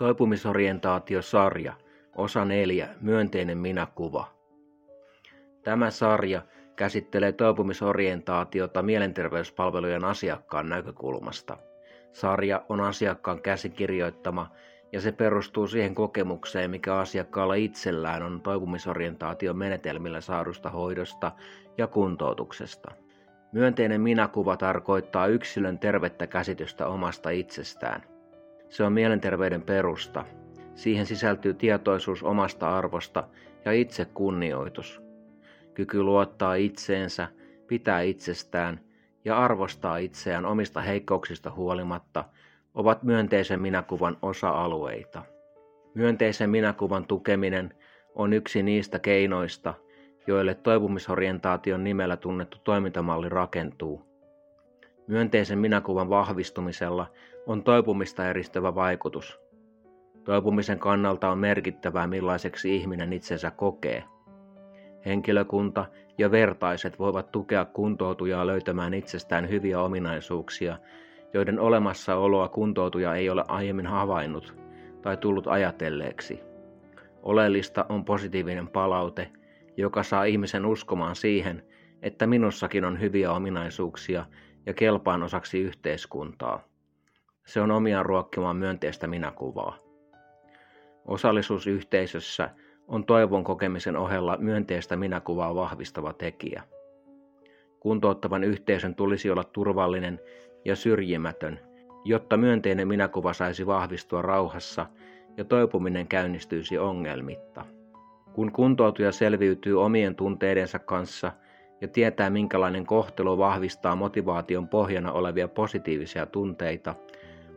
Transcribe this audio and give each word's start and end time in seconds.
Toipumisorientaatiosarja, 0.00 1.72
osa 2.16 2.44
4, 2.44 2.88
myönteinen 3.00 3.58
minäkuva. 3.58 4.32
Tämä 5.62 5.90
sarja 5.90 6.42
käsittelee 6.76 7.32
toipumisorientaatiota 7.32 8.82
mielenterveyspalvelujen 8.82 10.04
asiakkaan 10.04 10.68
näkökulmasta. 10.68 11.56
Sarja 12.12 12.62
on 12.68 12.80
asiakkaan 12.80 13.42
käsikirjoittama 13.42 14.50
ja 14.92 15.00
se 15.00 15.12
perustuu 15.12 15.66
siihen 15.66 15.94
kokemukseen, 15.94 16.70
mikä 16.70 16.94
asiakkaalla 16.94 17.54
itsellään 17.54 18.22
on 18.22 18.40
toipumisorientaation 18.40 19.58
menetelmillä 19.58 20.20
saadusta 20.20 20.70
hoidosta 20.70 21.32
ja 21.78 21.86
kuntoutuksesta. 21.86 22.90
Myönteinen 23.52 24.00
minäkuva 24.00 24.56
tarkoittaa 24.56 25.26
yksilön 25.26 25.78
tervettä 25.78 26.26
käsitystä 26.26 26.86
omasta 26.86 27.30
itsestään. 27.30 28.19
Se 28.70 28.84
on 28.84 28.92
mielenterveyden 28.92 29.62
perusta. 29.62 30.24
Siihen 30.74 31.06
sisältyy 31.06 31.54
tietoisuus 31.54 32.22
omasta 32.22 32.78
arvosta 32.78 33.28
ja 33.64 33.72
itsekunnioitus. 33.72 35.02
Kyky 35.74 36.02
luottaa 36.02 36.54
itseensä, 36.54 37.28
pitää 37.66 38.00
itsestään 38.00 38.80
ja 39.24 39.38
arvostaa 39.38 39.96
itseään 39.96 40.46
omista 40.46 40.80
heikkouksista 40.80 41.50
huolimatta 41.50 42.24
ovat 42.74 43.02
myönteisen 43.02 43.62
minäkuvan 43.62 44.16
osa-alueita. 44.22 45.22
Myönteisen 45.94 46.50
minäkuvan 46.50 47.06
tukeminen 47.06 47.74
on 48.14 48.32
yksi 48.32 48.62
niistä 48.62 48.98
keinoista, 48.98 49.74
joille 50.26 50.54
toipumisorientaation 50.54 51.84
nimellä 51.84 52.16
tunnettu 52.16 52.58
toimintamalli 52.64 53.28
rakentuu. 53.28 54.09
Myönteisen 55.10 55.58
minäkuvan 55.58 56.08
vahvistumisella 56.10 57.06
on 57.46 57.62
toipumista 57.62 58.28
eristävä 58.28 58.74
vaikutus. 58.74 59.40
Toipumisen 60.24 60.78
kannalta 60.78 61.30
on 61.30 61.38
merkittävää, 61.38 62.06
millaiseksi 62.06 62.76
ihminen 62.76 63.12
itsensä 63.12 63.50
kokee. 63.50 64.04
Henkilökunta 65.06 65.86
ja 66.18 66.30
vertaiset 66.30 66.98
voivat 66.98 67.32
tukea 67.32 67.64
kuntoutujaa 67.64 68.46
löytämään 68.46 68.94
itsestään 68.94 69.48
hyviä 69.48 69.80
ominaisuuksia, 69.80 70.78
joiden 71.34 71.60
olemassaoloa 71.60 72.48
kuntoutuja 72.48 73.14
ei 73.14 73.30
ole 73.30 73.44
aiemmin 73.48 73.86
havainnut 73.86 74.54
tai 75.02 75.16
tullut 75.16 75.46
ajatelleeksi. 75.46 76.40
Oleellista 77.22 77.86
on 77.88 78.04
positiivinen 78.04 78.68
palaute, 78.68 79.30
joka 79.76 80.02
saa 80.02 80.24
ihmisen 80.24 80.66
uskomaan 80.66 81.16
siihen, 81.16 81.62
että 82.02 82.26
minussakin 82.26 82.84
on 82.84 83.00
hyviä 83.00 83.32
ominaisuuksia 83.32 84.24
ja 84.66 84.74
kelpaan 84.74 85.22
osaksi 85.22 85.60
yhteiskuntaa. 85.60 86.64
Se 87.46 87.60
on 87.60 87.70
omiaan 87.70 88.06
ruokkimaan 88.06 88.56
myönteistä 88.56 89.06
minäkuvaa. 89.06 89.78
Osallisuus 91.04 91.66
yhteisössä 91.66 92.50
on 92.88 93.04
toivon 93.04 93.44
kokemisen 93.44 93.96
ohella 93.96 94.36
myönteistä 94.36 94.96
minäkuvaa 94.96 95.54
vahvistava 95.54 96.12
tekijä. 96.12 96.62
Kuntouttavan 97.80 98.44
yhteisön 98.44 98.94
tulisi 98.94 99.30
olla 99.30 99.44
turvallinen 99.44 100.20
ja 100.64 100.76
syrjimätön, 100.76 101.60
jotta 102.04 102.36
myönteinen 102.36 102.88
minäkuva 102.88 103.32
saisi 103.32 103.66
vahvistua 103.66 104.22
rauhassa 104.22 104.86
ja 105.36 105.44
toipuminen 105.44 106.08
käynnistyisi 106.08 106.78
ongelmitta. 106.78 107.64
Kun 108.32 108.52
kuntoutuja 108.52 109.12
selviytyy 109.12 109.82
omien 109.82 110.16
tunteidensa 110.16 110.78
kanssa 110.78 111.32
ja 111.80 111.88
tietää 111.88 112.30
minkälainen 112.30 112.86
kohtelu 112.86 113.38
vahvistaa 113.38 113.96
motivaation 113.96 114.68
pohjana 114.68 115.12
olevia 115.12 115.48
positiivisia 115.48 116.26
tunteita, 116.26 116.94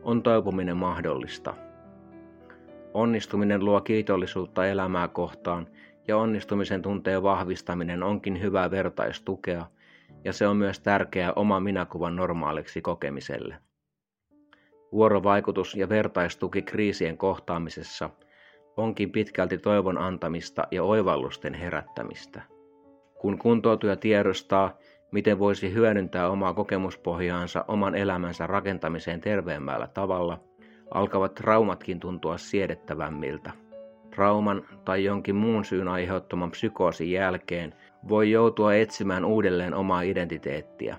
on 0.02 0.22
toipuminen 0.22 0.76
mahdollista. 0.76 1.54
Onnistuminen 2.94 3.64
luo 3.64 3.80
kiitollisuutta 3.80 4.66
elämää 4.66 5.08
kohtaan 5.08 5.66
ja 6.08 6.16
onnistumisen 6.16 6.82
tunteen 6.82 7.22
vahvistaminen 7.22 8.02
onkin 8.02 8.42
hyvää 8.42 8.70
vertaistukea 8.70 9.66
ja 10.24 10.32
se 10.32 10.46
on 10.46 10.56
myös 10.56 10.80
tärkeää 10.80 11.32
oma 11.36 11.60
minäkuvan 11.60 12.16
normaaliksi 12.16 12.82
kokemiselle. 12.82 13.56
Vuorovaikutus 14.92 15.74
ja 15.74 15.88
vertaistuki 15.88 16.62
kriisien 16.62 17.18
kohtaamisessa 17.18 18.10
onkin 18.76 19.12
pitkälti 19.12 19.58
toivon 19.58 19.98
antamista 19.98 20.66
ja 20.70 20.82
oivallusten 20.82 21.54
herättämistä. 21.54 22.53
Kun 23.24 23.38
kuntoutuja 23.38 23.96
tiedostaa, 23.96 24.78
miten 25.10 25.38
voisi 25.38 25.72
hyödyntää 25.72 26.28
omaa 26.28 26.54
kokemuspohjaansa 26.54 27.64
oman 27.68 27.94
elämänsä 27.94 28.46
rakentamiseen 28.46 29.20
terveemmällä 29.20 29.88
tavalla, 29.94 30.40
alkavat 30.90 31.34
traumatkin 31.34 32.00
tuntua 32.00 32.38
siedettävämmiltä. 32.38 33.50
Trauman 34.14 34.62
tai 34.84 35.04
jonkin 35.04 35.36
muun 35.36 35.64
syyn 35.64 35.88
aiheuttaman 35.88 36.50
psykoosin 36.50 37.12
jälkeen 37.12 37.74
voi 38.08 38.30
joutua 38.30 38.74
etsimään 38.74 39.24
uudelleen 39.24 39.74
omaa 39.74 40.02
identiteettiä. 40.02 40.96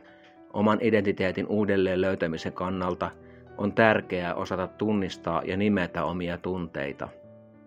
Oman 0.54 0.78
identiteetin 0.82 1.48
uudelleen 1.48 2.02
löytämisen 2.02 2.54
kannalta 2.54 3.12
on 3.58 3.74
tärkeää 3.74 4.36
osata 4.36 4.68
tunnistaa 4.68 5.42
ja 5.44 5.58
nimetä 5.58 6.06
omia 6.06 6.38
tunteita. 6.38 7.08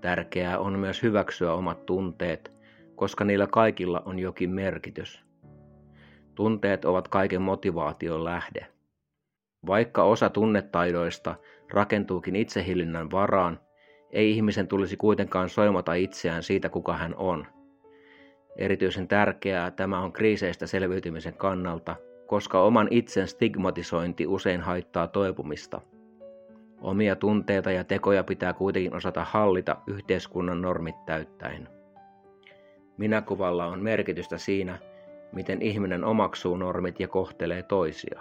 Tärkeää 0.01 0.59
on 0.59 0.79
myös 0.79 1.03
hyväksyä 1.03 1.53
omat 1.53 1.87
tunteet, 1.87 2.58
koska 2.99 3.25
niillä 3.25 3.47
kaikilla 3.47 4.03
on 4.07 4.19
jokin 4.19 4.51
merkitys. 4.51 5.25
Tunteet 6.35 6.85
ovat 6.85 7.09
kaiken 7.09 7.43
motivaation 7.43 8.25
lähde. 8.25 8.67
Vaikka 9.67 10.03
osa 10.03 10.31
tunnetaidoista 10.31 11.35
rakentuukin 11.73 12.37
itsehillinnän 12.37 13.11
varaan, 13.11 13.61
ei 14.11 14.31
ihmisen 14.31 14.69
tulisi 14.69 14.97
kuitenkaan 14.97 15.49
soimata 15.49 15.95
itseään 15.95 16.43
siitä, 16.43 16.69
kuka 16.69 16.97
hän 16.97 17.15
on. 17.17 17.47
Erityisen 18.57 19.09
tärkeää 19.09 19.71
tämä 19.71 20.01
on 20.01 20.13
kriiseistä 20.13 20.67
selviytymisen 20.67 21.35
kannalta, 21.35 21.97
koska 22.27 22.63
oman 22.63 22.89
itsen 22.91 23.29
stigmatisointi 23.29 24.27
usein 24.27 24.61
haittaa 24.61 25.09
toipumista. 25.09 25.81
Omia 26.81 27.17
tunteita 27.17 27.71
ja 27.71 27.85
tekoja 27.85 28.25
pitää 28.25 28.53
kuitenkin 28.53 28.95
osata 28.95 29.25
hallita 29.25 29.77
yhteiskunnan 29.87 30.63
normit 30.63 31.07
täyttäen. 31.07 31.78
Minäkuvalla 32.99 33.67
on 33.67 33.83
merkitystä 33.83 34.39
siinä, 34.39 34.79
miten 35.33 35.63
ihminen 35.63 36.05
omaksuu 36.05 36.57
normit 36.57 37.01
ja 37.01 37.09
kohtelee 37.09 37.63
toisia. 37.63 38.21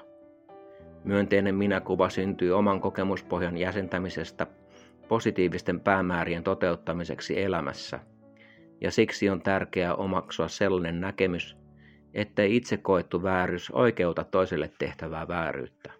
Myönteinen 1.04 1.56
minäkuva 1.56 2.10
syntyy 2.10 2.52
oman 2.52 2.82
kokemuspohjan 2.82 3.58
jäsentämisestä 3.58 4.48
positiivisten 5.08 5.80
päämäärien 5.80 6.44
toteuttamiseksi 6.44 7.42
elämässä, 7.42 8.00
ja 8.82 8.92
siksi 8.92 9.30
on 9.30 9.42
tärkeää 9.42 9.96
omaksua 9.96 10.48
sellainen 10.48 11.02
näkemys, 11.02 11.58
ettei 12.14 12.56
itse 12.56 12.78
koettu 12.78 13.24
vääryys 13.24 13.72
oikeuta 13.72 14.24
toiselle 14.24 14.72
tehtävää 14.80 15.28
vääryyttä. 15.28 15.92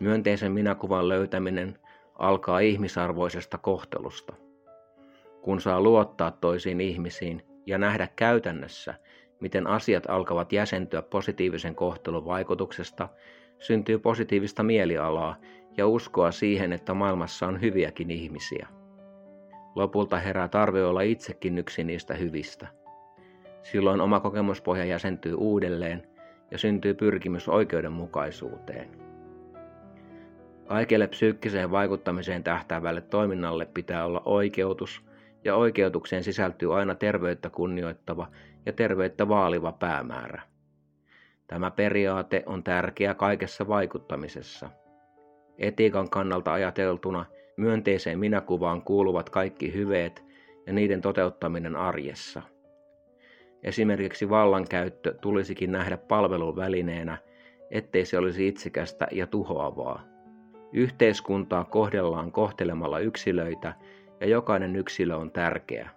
Myönteisen 0.00 0.52
minäkuvan 0.52 1.08
löytäminen 1.08 1.78
alkaa 2.18 2.58
ihmisarvoisesta 2.58 3.58
kohtelusta. 3.58 4.32
Kun 5.42 5.60
saa 5.60 5.80
luottaa 5.80 6.30
toisiin 6.30 6.80
ihmisiin 6.80 7.42
ja 7.66 7.78
nähdä 7.78 8.08
käytännössä, 8.16 8.94
miten 9.40 9.66
asiat 9.66 10.04
alkavat 10.08 10.52
jäsentyä 10.52 11.02
positiivisen 11.02 11.74
kohtelun 11.74 12.24
vaikutuksesta, 12.24 13.08
syntyy 13.58 13.98
positiivista 13.98 14.62
mielialaa 14.62 15.36
ja 15.76 15.86
uskoa 15.86 16.30
siihen, 16.30 16.72
että 16.72 16.94
maailmassa 16.94 17.46
on 17.46 17.60
hyviäkin 17.60 18.10
ihmisiä. 18.10 18.68
Lopulta 19.74 20.18
herää 20.18 20.48
tarve 20.48 20.84
olla 20.84 21.00
itsekin 21.00 21.58
yksi 21.58 21.84
niistä 21.84 22.14
hyvistä. 22.14 22.68
Silloin 23.62 24.00
oma 24.00 24.20
kokemuspohja 24.20 24.84
jäsentyy 24.84 25.34
uudelleen 25.34 26.06
ja 26.50 26.58
syntyy 26.58 26.94
pyrkimys 26.94 27.48
oikeudenmukaisuuteen. 27.48 28.88
Kaikelle 30.66 31.06
psyykkiseen 31.06 31.70
vaikuttamiseen 31.70 32.44
tähtäävälle 32.44 33.00
toiminnalle 33.00 33.66
pitää 33.66 34.04
olla 34.04 34.22
oikeutus, 34.24 35.04
ja 35.44 35.56
oikeutukseen 35.56 36.24
sisältyy 36.24 36.78
aina 36.78 36.94
terveyttä 36.94 37.50
kunnioittava 37.50 38.28
ja 38.66 38.72
terveyttä 38.72 39.28
vaaliva 39.28 39.72
päämäärä. 39.72 40.42
Tämä 41.46 41.70
periaate 41.70 42.42
on 42.46 42.62
tärkeä 42.62 43.14
kaikessa 43.14 43.68
vaikuttamisessa. 43.68 44.70
Etiikan 45.58 46.10
kannalta 46.10 46.52
ajateltuna 46.52 47.24
myönteiseen 47.56 48.18
minäkuvaan 48.18 48.82
kuuluvat 48.82 49.30
kaikki 49.30 49.74
hyveet 49.74 50.24
ja 50.66 50.72
niiden 50.72 51.00
toteuttaminen 51.00 51.76
arjessa. 51.76 52.42
Esimerkiksi 53.62 54.30
vallankäyttö 54.30 55.14
tulisikin 55.20 55.72
nähdä 55.72 55.96
palvelun 55.96 56.56
välineenä, 56.56 57.18
ettei 57.70 58.04
se 58.04 58.18
olisi 58.18 58.48
itsekästä 58.48 59.06
ja 59.10 59.26
tuhoavaa. 59.26 60.02
Yhteiskuntaa 60.72 61.64
kohdellaan 61.64 62.32
kohtelemalla 62.32 62.98
yksilöitä 62.98 63.74
ja 64.22 64.28
jokainen 64.28 64.76
yksilö 64.76 65.16
on 65.16 65.30
tärkeä. 65.30 65.90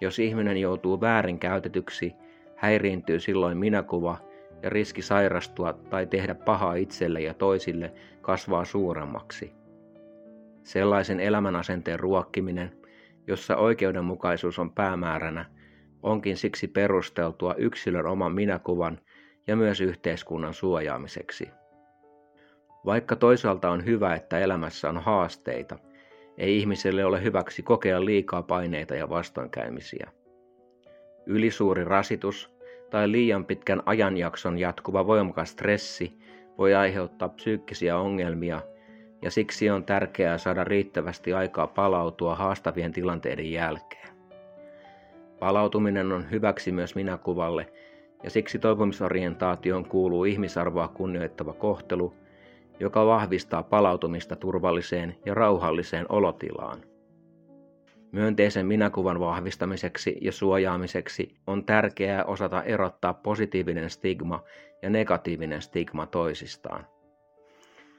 Jos 0.00 0.18
ihminen 0.18 0.56
joutuu 0.56 1.00
väärin 1.00 1.38
käytetyksi, 1.38 2.14
häiriintyy 2.56 3.20
silloin 3.20 3.58
minäkuva 3.58 4.18
ja 4.62 4.70
riski 4.70 5.02
sairastua 5.02 5.72
tai 5.72 6.06
tehdä 6.06 6.34
pahaa 6.34 6.74
itselle 6.74 7.20
ja 7.20 7.34
toisille 7.34 7.92
kasvaa 8.20 8.64
suuremmaksi. 8.64 9.52
Sellaisen 10.62 11.20
elämänasenteen 11.20 12.00
ruokkiminen, 12.00 12.72
jossa 13.26 13.56
oikeudenmukaisuus 13.56 14.58
on 14.58 14.70
päämääränä, 14.70 15.44
onkin 16.02 16.36
siksi 16.36 16.68
perusteltua 16.68 17.54
yksilön 17.54 18.06
oman 18.06 18.32
minäkuvan 18.32 19.00
ja 19.46 19.56
myös 19.56 19.80
yhteiskunnan 19.80 20.54
suojaamiseksi. 20.54 21.50
Vaikka 22.84 23.16
toisaalta 23.16 23.70
on 23.70 23.84
hyvä, 23.84 24.14
että 24.14 24.38
elämässä 24.38 24.88
on 24.88 24.98
haasteita, 24.98 25.78
ei 26.38 26.58
ihmiselle 26.58 27.04
ole 27.04 27.22
hyväksi 27.22 27.62
kokea 27.62 28.04
liikaa 28.04 28.42
paineita 28.42 28.94
ja 28.94 29.08
vastoinkäymisiä. 29.08 30.10
Ylisuuri 31.26 31.84
rasitus 31.84 32.50
tai 32.90 33.12
liian 33.12 33.44
pitkän 33.44 33.82
ajanjakson 33.86 34.58
jatkuva 34.58 35.06
voimakas 35.06 35.50
stressi 35.50 36.18
voi 36.58 36.74
aiheuttaa 36.74 37.28
psyykkisiä 37.28 37.98
ongelmia 37.98 38.62
ja 39.22 39.30
siksi 39.30 39.70
on 39.70 39.84
tärkeää 39.84 40.38
saada 40.38 40.64
riittävästi 40.64 41.32
aikaa 41.32 41.66
palautua 41.66 42.34
haastavien 42.34 42.92
tilanteiden 42.92 43.52
jälkeen. 43.52 44.08
Palautuminen 45.38 46.12
on 46.12 46.30
hyväksi 46.30 46.72
myös 46.72 46.94
minäkuvalle 46.94 47.72
ja 48.22 48.30
siksi 48.30 48.58
toipumisorientaatioon 48.58 49.84
kuuluu 49.84 50.24
ihmisarvoa 50.24 50.88
kunnioittava 50.88 51.52
kohtelu, 51.52 52.14
joka 52.80 53.06
vahvistaa 53.06 53.62
palautumista 53.62 54.36
turvalliseen 54.36 55.16
ja 55.26 55.34
rauhalliseen 55.34 56.06
olotilaan. 56.08 56.82
Myönteisen 58.12 58.66
minäkuvan 58.66 59.20
vahvistamiseksi 59.20 60.18
ja 60.20 60.32
suojaamiseksi 60.32 61.34
on 61.46 61.64
tärkeää 61.64 62.24
osata 62.24 62.62
erottaa 62.62 63.14
positiivinen 63.14 63.90
stigma 63.90 64.44
ja 64.82 64.90
negatiivinen 64.90 65.62
stigma 65.62 66.06
toisistaan. 66.06 66.86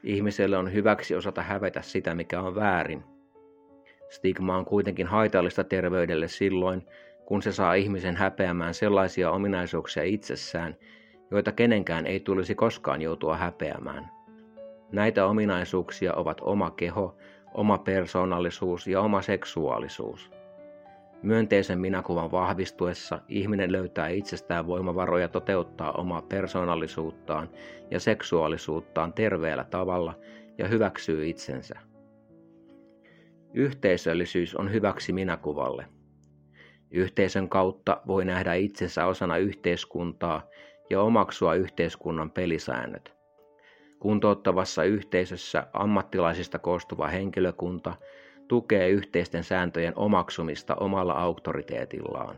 Ihmiselle 0.04 0.58
on 0.58 0.74
hyväksi 0.74 1.16
osata 1.16 1.42
hävetä 1.42 1.82
sitä, 1.82 2.16
mikä 2.16 2.42
on 2.42 2.56
väärin. 2.56 3.04
Stigma 4.10 4.58
on 4.58 4.66
kuitenkin 4.66 5.08
haitallista 5.08 5.64
terveydelle 5.64 6.28
silloin, 6.28 6.88
kun 7.26 7.42
se 7.42 7.52
saa 7.52 7.74
ihmisen 7.74 8.16
häpeämään 8.16 8.74
sellaisia 8.74 9.32
ominaisuuksia 9.32 10.04
itsessään, 10.04 10.76
joita 11.32 11.52
kenenkään 11.52 12.06
ei 12.06 12.20
tulisi 12.20 12.56
koskaan 12.56 13.02
joutua 13.02 13.38
häpeämään. 13.38 14.19
Näitä 14.92 15.26
ominaisuuksia 15.26 16.14
ovat 16.14 16.38
oma 16.42 16.72
keho, 16.72 17.18
oma 17.54 17.78
persoonallisuus 17.78 18.88
ja 18.88 19.02
oma 19.02 19.22
seksuaalisuus. 19.22 20.32
Myönteisen 21.24 21.80
minäkuvan 21.80 22.32
vahvistuessa 22.32 23.22
ihminen 23.28 23.72
löytää 23.72 24.08
itsestään 24.08 24.68
voimavaroja 24.68 25.28
toteuttaa 25.28 25.92
omaa 25.92 26.22
persoonallisuuttaan 26.22 27.50
ja 27.92 28.00
seksuaalisuuttaan 28.00 29.14
terveellä 29.14 29.64
tavalla 29.64 30.14
ja 30.58 30.68
hyväksyy 30.68 31.30
itsensä. 31.30 31.76
Yhteisöllisyys 33.54 34.56
on 34.56 34.72
hyväksi 34.72 35.14
minäkuvalle. 35.14 35.86
Yhteisön 36.92 37.50
kautta 37.50 38.02
voi 38.08 38.26
nähdä 38.26 38.54
itsensä 38.54 39.06
osana 39.06 39.38
yhteiskuntaa 39.38 40.48
ja 40.90 41.02
omaksua 41.02 41.56
yhteiskunnan 41.56 42.32
pelisäännöt. 42.32 43.19
Kuntouttavassa 44.00 44.84
yhteisössä 44.84 45.68
ammattilaisista 45.74 46.60
koostuva 46.60 47.08
henkilökunta 47.08 47.94
tukee 48.48 48.90
yhteisten 48.90 49.44
sääntöjen 49.44 49.94
omaksumista 49.96 50.76
omalla 50.76 51.14
auktoriteetillaan. 51.14 52.36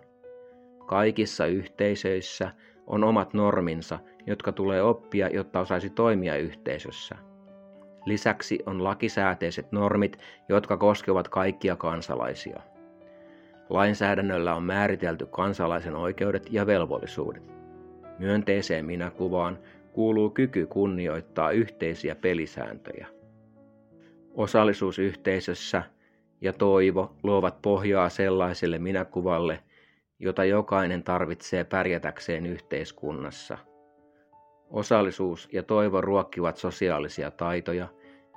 Kaikissa 0.87 1.45
yhteisöissä 1.45 2.51
on 2.87 3.03
omat 3.03 3.33
norminsa, 3.33 3.99
jotka 4.27 4.51
tulee 4.51 4.81
oppia, 4.81 5.27
jotta 5.27 5.59
osaisi 5.59 5.89
toimia 5.89 6.35
yhteisössä. 6.35 7.15
Lisäksi 8.05 8.59
on 8.65 8.83
lakisääteiset 8.83 9.71
normit, 9.71 10.17
jotka 10.49 10.77
koskevat 10.77 11.27
kaikkia 11.27 11.75
kansalaisia. 11.75 12.61
Lainsäädännöllä 13.69 14.55
on 14.55 14.63
määritelty 14.63 15.25
kansalaisen 15.25 15.95
oikeudet 15.95 16.47
ja 16.51 16.67
velvollisuudet. 16.67 17.43
Myönteiseen 18.19 18.85
minäkuvaan 18.85 19.59
kuuluu 19.93 20.29
kyky 20.29 20.65
kunnioittaa 20.65 21.51
yhteisiä 21.51 22.15
pelisääntöjä. 22.15 23.07
Osallisuus 24.33 24.99
yhteisössä 24.99 25.83
ja 26.41 26.53
toivo 26.53 27.15
luovat 27.23 27.61
pohjaa 27.61 28.09
sellaiselle 28.09 28.79
minäkuvalle, 28.79 29.59
jota 30.19 30.45
jokainen 30.45 31.03
tarvitsee 31.03 31.63
pärjätäkseen 31.63 32.45
yhteiskunnassa. 32.45 33.57
Osallisuus 34.69 35.49
ja 35.51 35.63
toivo 35.63 36.01
ruokkivat 36.01 36.57
sosiaalisia 36.57 37.31
taitoja, 37.31 37.87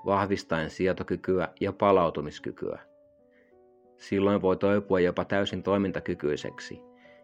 vahvistaen 0.06 0.70
sietokykyä 0.70 1.48
ja 1.60 1.72
palautumiskykyä. 1.72 2.78
Silloin 3.96 4.42
voi 4.42 4.56
toipua 4.56 5.00
jopa 5.00 5.24
täysin 5.24 5.62
toimintakykyiseksi, 5.62 6.82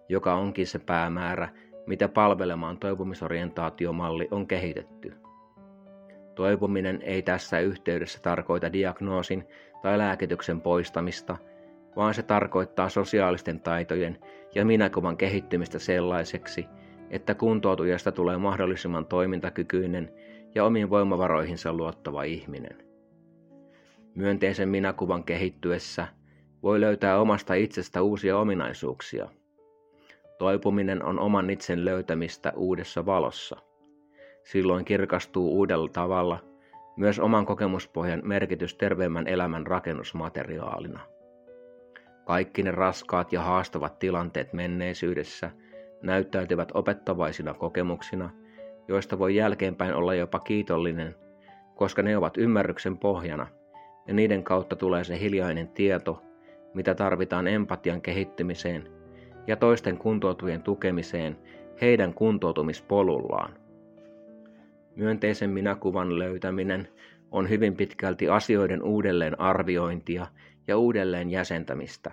joka 0.09 0.35
onkin 0.35 0.67
se 0.67 0.79
päämäärä, 0.79 1.49
mitä 1.91 2.09
palvelemaan 2.09 2.79
toipumisorientaatiomalli 2.79 4.29
on 4.31 4.47
kehitetty. 4.47 5.13
Toipuminen 6.35 7.03
ei 7.03 7.23
tässä 7.23 7.61
yhteydessä 7.61 8.21
tarkoita 8.23 8.73
diagnoosin 8.73 9.45
tai 9.83 9.99
lääkityksen 9.99 10.61
poistamista, 10.61 11.37
vaan 11.97 12.15
se 12.15 12.23
tarkoittaa 12.23 12.89
sosiaalisten 12.89 13.61
taitojen 13.61 14.19
ja 14.55 14.65
minäkuvan 14.65 15.17
kehittymistä 15.17 15.79
sellaiseksi, 15.79 16.67
että 17.11 17.35
kuntoutujasta 17.35 18.13
tulee 18.13 18.39
mahdollisimman 18.39 19.07
toimintakykyinen 19.07 20.13
ja 20.55 20.65
omiin 20.65 20.91
voimavaroihinsa 20.91 21.73
luottava 21.73 22.23
ihminen. 22.23 22.85
Myönteisen 24.15 24.69
minäkuvan 24.69 25.25
kehittyessä 25.25 26.09
voi 26.63 26.81
löytää 26.81 27.21
omasta 27.21 27.55
itsestä 27.55 28.03
uusia 28.03 28.39
ominaisuuksia– 28.39 29.29
Toipuminen 30.41 31.05
on 31.05 31.19
oman 31.19 31.51
itsen 31.51 31.85
löytämistä 31.85 32.53
uudessa 32.57 33.07
valossa. 33.07 33.57
Silloin 34.45 34.85
kirkastuu 34.85 35.53
uudella 35.53 35.89
tavalla 35.89 36.39
myös 36.97 37.19
oman 37.19 37.47
kokemuspohjan 37.47 38.23
merkitys 38.25 38.75
terveemmän 38.75 39.27
elämän 39.27 39.67
rakennusmateriaalina. 39.67 41.01
Kaikki 42.25 42.63
ne 42.63 42.71
raskaat 42.71 43.33
ja 43.33 43.41
haastavat 43.41 43.99
tilanteet 43.99 44.53
menneisyydessä 44.53 45.51
näyttäytyvät 46.03 46.69
opettavaisina 46.75 47.55
kokemuksina, 47.55 48.31
joista 48.89 49.19
voi 49.19 49.37
jälkeenpäin 49.37 49.95
olla 49.95 50.15
jopa 50.15 50.39
kiitollinen, 50.39 51.15
koska 51.75 52.03
ne 52.03 52.17
ovat 52.17 52.37
ymmärryksen 52.37 52.99
pohjana 52.99 53.47
ja 54.07 54.15
niiden 54.15 54.45
kautta 54.45 54.77
tulee 54.77 55.05
se 55.05 55.21
hiljainen 55.21 55.69
tieto, 55.69 56.23
mitä 56.75 56.95
tarvitaan 56.95 57.49
empatian 57.49 58.01
kehittymiseen– 58.01 58.89
ja 59.51 59.57
toisten 59.57 59.99
kuntoutujien 59.99 60.63
tukemiseen 60.63 61.37
heidän 61.81 62.15
kuntoutumispolullaan. 62.15 63.55
Myönteisen 64.97 65.51
minäkuvan 65.51 66.19
löytäminen 66.19 66.89
on 67.31 67.49
hyvin 67.49 67.77
pitkälti 67.77 68.29
asioiden 68.29 68.83
uudelleen 68.83 69.41
arviointia 69.41 70.27
ja 70.67 70.79
uudelleen 70.79 71.31
jäsentämistä. 71.31 72.11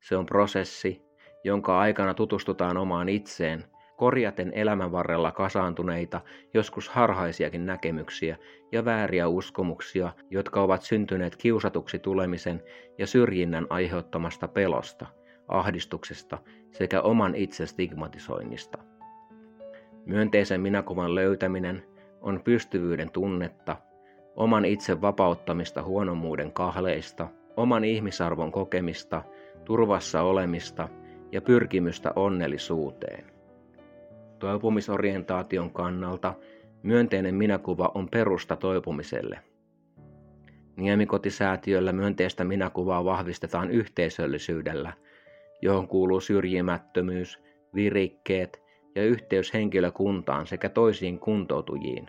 Se 0.00 0.16
on 0.16 0.26
prosessi, 0.26 1.02
jonka 1.44 1.78
aikana 1.78 2.14
tutustutaan 2.14 2.76
omaan 2.76 3.08
itseen, 3.08 3.64
korjaten 3.96 4.52
elämän 4.54 4.92
varrella 4.92 5.32
kasaantuneita, 5.32 6.20
joskus 6.54 6.88
harhaisiakin 6.88 7.66
näkemyksiä 7.66 8.36
ja 8.72 8.84
vääriä 8.84 9.28
uskomuksia, 9.28 10.12
jotka 10.30 10.62
ovat 10.62 10.82
syntyneet 10.82 11.36
kiusatuksi 11.36 11.98
tulemisen 11.98 12.62
ja 12.98 13.06
syrjinnän 13.06 13.66
aiheuttamasta 13.70 14.48
pelosta– 14.48 15.06
ahdistuksesta 15.52 16.38
sekä 16.70 17.00
oman 17.00 17.34
itsen 17.34 17.66
stigmatisoinnista. 17.66 18.78
Myönteisen 20.06 20.60
minäkuvan 20.60 21.14
löytäminen 21.14 21.84
on 22.20 22.40
pystyvyyden 22.44 23.10
tunnetta, 23.10 23.76
oman 24.36 24.64
itsen 24.64 25.00
vapauttamista 25.00 25.82
huonommuuden 25.82 26.52
kahleista, 26.52 27.28
oman 27.56 27.84
ihmisarvon 27.84 28.52
kokemista, 28.52 29.22
turvassa 29.64 30.22
olemista 30.22 30.88
ja 31.32 31.42
pyrkimystä 31.42 32.12
onnellisuuteen. 32.16 33.24
Toipumisorientaation 34.38 35.70
kannalta 35.70 36.34
myönteinen 36.82 37.34
minäkuva 37.34 37.92
on 37.94 38.08
perusta 38.08 38.56
toipumiselle. 38.56 39.38
Niemikotisäätiöllä 40.76 41.92
myönteistä 41.92 42.44
minäkuvaa 42.44 43.04
vahvistetaan 43.04 43.70
yhteisöllisyydellä– 43.70 44.92
johon 45.62 45.88
kuuluu 45.88 46.20
syrjimättömyys, 46.20 47.42
virikkeet 47.74 48.62
ja 48.94 49.04
yhteys 49.04 49.54
henkilökuntaan 49.54 50.46
sekä 50.46 50.68
toisiin 50.68 51.18
kuntoutujiin. 51.18 52.06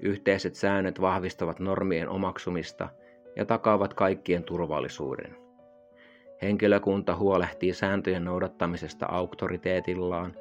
Yhteiset 0.00 0.54
säännöt 0.54 1.00
vahvistavat 1.00 1.60
normien 1.60 2.08
omaksumista 2.08 2.88
ja 3.36 3.44
takaavat 3.44 3.94
kaikkien 3.94 4.44
turvallisuuden. 4.44 5.36
Henkilökunta 6.42 7.16
huolehtii 7.16 7.72
sääntöjen 7.72 8.24
noudattamisesta 8.24 9.06
auktoriteetillaan 9.06 10.34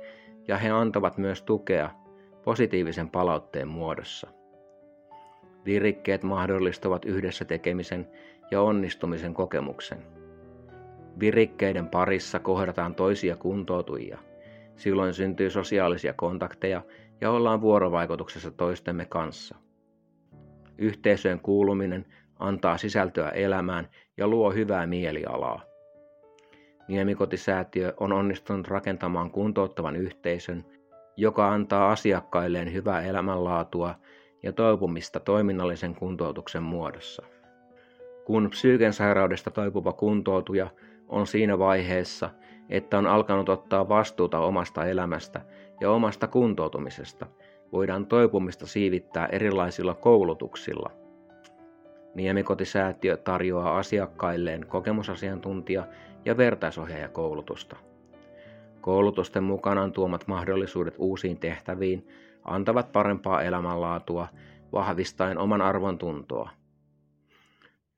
ja 0.48 0.58
he 0.58 0.70
antavat 0.70 1.18
myös 1.18 1.42
tukea 1.42 1.90
positiivisen 2.44 3.10
palautteen 3.10 3.68
muodossa. 3.68 4.28
Virikkeet 5.66 6.24
mahdollistavat 6.24 7.06
yhdessä 7.06 7.46
tekemisen 7.46 8.08
ja 8.52 8.62
onnistumisen 8.62 9.34
kokemuksen. 9.34 9.98
Virikkeiden 11.20 11.88
parissa 11.88 12.40
kohdataan 12.40 12.96
toisia 12.96 13.36
kuntoutujia. 13.36 14.18
Silloin 14.76 15.14
syntyy 15.14 15.50
sosiaalisia 15.50 16.14
kontakteja 16.14 16.82
ja 17.22 17.32
ollaan 17.32 17.62
vuorovaikutuksessa 17.62 18.52
toistemme 18.52 19.06
kanssa. 19.06 19.56
Yhteisöön 20.78 21.40
kuuluminen 21.40 22.06
antaa 22.40 22.78
sisältöä 22.78 23.30
elämään 23.30 23.90
ja 24.18 24.28
luo 24.28 24.52
hyvää 24.52 24.88
mielialaa. 24.88 25.62
Niemikotisäätiö 26.88 27.94
on 28.00 28.12
onnistunut 28.12 28.68
rakentamaan 28.68 29.32
kuntouttavan 29.32 29.96
yhteisön, 29.96 30.66
joka 31.18 31.52
antaa 31.52 31.92
asiakkailleen 31.92 32.74
hyvää 32.74 33.02
elämänlaatua 33.02 33.96
ja 34.44 34.54
toipumista 34.54 35.20
toiminnallisen 35.20 35.96
kuntoutuksen 35.96 36.64
muodossa. 36.64 37.24
Kun 38.26 38.50
psyyken 38.50 38.94
sairaudesta 38.94 39.52
toipuva 39.52 39.94
kuntoutuja 39.94 40.70
on 41.10 41.28
siinä 41.28 41.60
vaiheessa, 41.60 42.30
että 42.70 42.98
on 42.98 43.08
alkanut 43.08 43.50
ottaa 43.50 43.90
vastuuta 43.90 44.40
omasta 44.40 44.86
elämästä 44.86 45.42
ja 45.82 45.92
omasta 45.92 46.28
kuntoutumisesta, 46.28 47.26
voidaan 47.72 48.06
toipumista 48.06 48.68
siivittää 48.68 49.26
erilaisilla 49.26 49.94
koulutuksilla. 49.94 50.92
Niemikotisäätiö 52.16 53.18
tarjoaa 53.18 53.78
asiakkailleen 53.78 54.66
kokemusasiantuntija- 54.68 55.88
ja 56.26 56.38
vertaisohjaajakoulutusta. 56.38 57.76
Koulutusten 58.82 59.44
mukanaan 59.44 59.92
tuomat 59.92 60.28
mahdollisuudet 60.28 60.96
uusiin 60.98 61.38
tehtäviin 61.38 62.08
antavat 62.44 62.92
parempaa 62.92 63.42
elämänlaatua 63.42 64.28
vahvistaen 64.74 65.38
oman 65.38 65.62
arvon 65.62 65.98
tuntoa. 65.98 66.50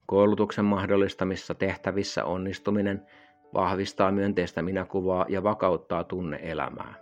Koulutuksen 0.09 0.65
mahdollistamissa 0.65 1.55
tehtävissä 1.55 2.25
onnistuminen 2.25 3.05
vahvistaa 3.53 4.11
myönteistä 4.11 4.61
minäkuvaa 4.61 5.25
ja 5.29 5.43
vakauttaa 5.43 6.03
tunneelämää. 6.03 6.93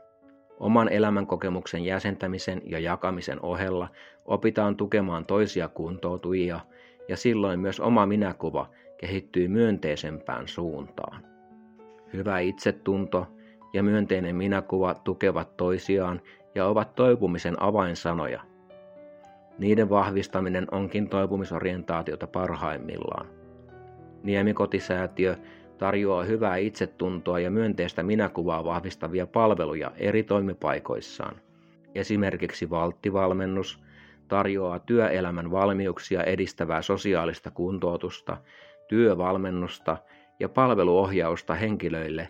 Oman 0.59 0.89
elämänkokemuksen 0.89 1.85
jäsentämisen 1.85 2.61
ja 2.65 2.79
jakamisen 2.79 3.39
ohella 3.41 3.87
opitaan 4.25 4.75
tukemaan 4.75 5.25
toisia 5.25 5.67
kuntoutujia 5.67 6.59
ja 7.07 7.17
silloin 7.17 7.59
myös 7.59 7.79
oma 7.79 8.05
minäkuva 8.05 8.69
kehittyy 8.97 9.47
myönteisempään 9.47 10.47
suuntaan. 10.47 11.25
Hyvä 12.13 12.39
itsetunto 12.39 13.27
ja 13.73 13.83
myönteinen 13.83 14.35
minäkuva 14.35 14.93
tukevat 14.93 15.57
toisiaan 15.57 16.21
ja 16.55 16.65
ovat 16.65 16.95
toipumisen 16.95 17.61
avainsanoja. 17.63 18.41
Niiden 19.59 19.89
vahvistaminen 19.89 20.67
onkin 20.71 21.09
toipumisorientaatiota 21.09 22.27
parhaimmillaan. 22.27 23.27
Niemikotisäätiö 24.23 25.35
tarjoaa 25.77 26.23
hyvää 26.23 26.57
itsetuntoa 26.57 27.39
ja 27.39 27.51
myönteistä 27.51 28.03
minäkuvaa 28.03 28.63
vahvistavia 28.63 29.27
palveluja 29.27 29.91
eri 29.95 30.23
toimipaikoissaan. 30.23 31.35
Esimerkiksi 31.95 32.69
valttivalmennus 32.69 33.83
tarjoaa 34.27 34.79
työelämän 34.79 35.51
valmiuksia 35.51 36.23
edistävää 36.23 36.81
sosiaalista 36.81 37.51
kuntoutusta, 37.51 38.37
työvalmennusta 38.87 39.97
ja 40.39 40.49
palveluohjausta 40.49 41.53
henkilöille, 41.55 42.29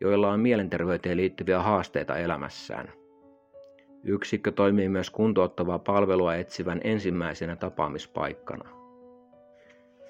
joilla 0.00 0.30
on 0.30 0.40
mielenterveyteen 0.40 1.16
liittyviä 1.16 1.62
haasteita 1.62 2.16
elämässään. 2.16 3.01
Yksikkö 4.04 4.52
toimii 4.52 4.88
myös 4.88 5.10
kuntouttavaa 5.10 5.78
palvelua 5.78 6.34
etsivän 6.34 6.80
ensimmäisenä 6.84 7.56
tapaamispaikkana. 7.56 8.68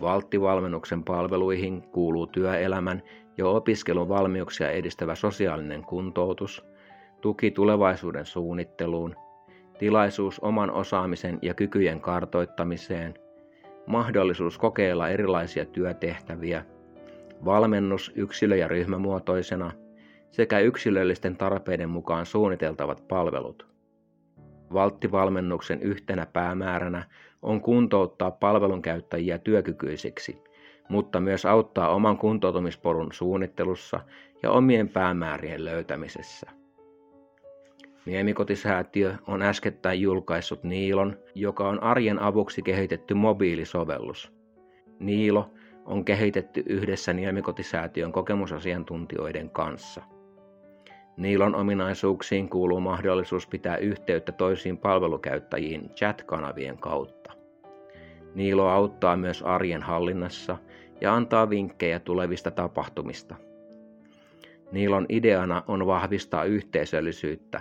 Valttivalmennuksen 0.01 1.05
palveluihin 1.05 1.83
kuuluu 1.83 2.27
työelämän 2.27 3.03
ja 3.39 3.47
opiskelun 3.47 4.09
valmiuksia 4.09 4.71
edistävä 4.71 5.15
sosiaalinen 5.15 5.83
kuntoutus, 5.83 6.65
tuki 7.21 7.51
tulevaisuuden 7.51 8.27
suunnitteluun, 8.27 9.17
tilaisuus 9.79 10.41
oman 10.41 10.71
osaamisen 10.71 11.39
ja 11.43 11.55
kykyjen 11.55 12.01
kartoittamiseen, 12.01 13.15
mahdollisuus 13.87 14.59
kokeilla 14.59 15.09
erilaisia 15.09 15.65
työtehtäviä, 15.65 16.65
valmennus 17.45 18.13
yksilö- 18.15 18.57
ja 18.57 18.69
ryhmämuotoisena 18.69 19.73
sekä 20.31 20.59
yksilöllisten 20.59 21.37
tarpeiden 21.37 21.89
mukaan 21.89 22.27
suunniteltavat 22.27 23.09
palvelut. 23.09 23.72
Valttivalmennuksen 24.73 25.83
yhtenä 25.83 26.27
päämääränä 26.27 27.05
on 27.43 27.61
kuntouttaa 27.61 28.31
palvelun 28.31 28.83
käyttäjiä 28.83 29.39
työkykyisiksi, 29.39 30.39
mutta 30.89 31.21
myös 31.21 31.47
auttaa 31.47 31.95
oman 31.95 32.19
kuntoutumisporun 32.19 33.13
suunnittelussa 33.13 34.01
ja 34.43 34.51
omien 34.51 34.89
päämäärien 34.89 35.65
löytämisessä. 35.65 36.51
Niemikotisäätiö 38.07 39.15
on 39.27 39.43
äskettäin 39.43 40.01
julkaissut 40.01 40.65
Niilon, 40.65 41.17
joka 41.35 41.69
on 41.69 41.83
arjen 41.83 42.19
avuksi 42.19 42.63
kehitetty 42.63 43.15
mobiilisovellus. 43.15 44.33
Niilo 44.99 45.51
on 45.85 46.05
kehitetty 46.05 46.63
yhdessä 46.67 47.13
Niemikotisäätiön 47.13 48.13
kokemusasiantuntijoiden 48.13 49.51
kanssa. 49.51 50.03
Niilon 51.23 51.55
ominaisuuksiin 51.55 52.49
kuuluu 52.49 52.81
mahdollisuus 52.81 53.47
pitää 53.47 53.77
yhteyttä 53.77 54.33
toisiin 54.33 54.79
palvelukäyttäjiin 54.79 55.91
chat-kanavien 55.91 56.79
kautta. 56.79 57.33
Niilo 58.35 58.69
auttaa 58.69 59.17
myös 59.17 59.43
arjen 59.43 59.83
hallinnassa 59.83 60.59
ja 61.01 61.15
antaa 61.15 61.51
vinkkejä 61.51 61.99
tulevista 61.99 62.51
tapahtumista. 62.51 63.35
Niilon 64.73 65.07
ideana 65.09 65.63
on 65.69 65.87
vahvistaa 65.87 66.45
yhteisöllisyyttä 66.45 67.61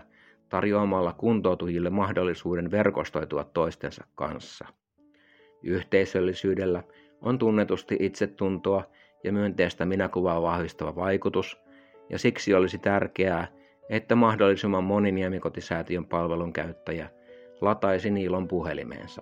tarjoamalla 0.49 1.13
kuntoutujille 1.13 1.89
mahdollisuuden 1.89 2.71
verkostoitua 2.71 3.43
toistensa 3.43 4.05
kanssa. 4.15 4.65
Yhteisöllisyydellä 5.63 6.83
on 7.21 7.37
tunnetusti 7.37 7.97
itsetuntoa 7.99 8.83
ja 9.23 9.31
myönteistä 9.31 9.85
minäkuvaa 9.85 10.41
vahvistava 10.41 10.95
vaikutus, 10.95 11.61
ja 12.11 12.19
siksi 12.19 12.53
olisi 12.53 12.77
tärkeää, 12.77 13.47
että 13.89 14.15
mahdollisimman 14.15 14.83
moni 14.83 15.11
Niemikotisäätiön 15.11 16.05
palvelun 16.05 16.53
käyttäjä 16.53 17.09
lataisi 17.61 18.09
Niilon 18.09 18.47
puhelimeensa. 18.47 19.21